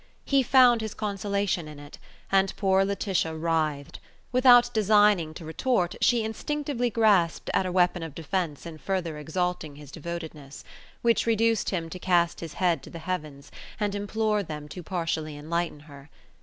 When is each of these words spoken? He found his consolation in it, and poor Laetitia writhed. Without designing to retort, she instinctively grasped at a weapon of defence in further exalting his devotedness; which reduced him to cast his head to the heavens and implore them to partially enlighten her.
He 0.25 0.41
found 0.41 0.81
his 0.81 0.95
consolation 0.95 1.67
in 1.67 1.77
it, 1.77 1.99
and 2.31 2.55
poor 2.57 2.83
Laetitia 2.83 3.35
writhed. 3.37 3.99
Without 4.31 4.73
designing 4.73 5.31
to 5.35 5.45
retort, 5.45 5.93
she 6.01 6.23
instinctively 6.23 6.89
grasped 6.89 7.51
at 7.53 7.67
a 7.67 7.71
weapon 7.71 8.01
of 8.01 8.15
defence 8.15 8.65
in 8.65 8.79
further 8.79 9.19
exalting 9.19 9.75
his 9.75 9.91
devotedness; 9.91 10.63
which 11.03 11.27
reduced 11.27 11.69
him 11.69 11.87
to 11.91 11.99
cast 11.99 12.39
his 12.39 12.53
head 12.53 12.81
to 12.81 12.89
the 12.89 12.97
heavens 12.97 13.51
and 13.79 13.93
implore 13.93 14.41
them 14.41 14.67
to 14.69 14.81
partially 14.81 15.37
enlighten 15.37 15.81
her. 15.81 16.09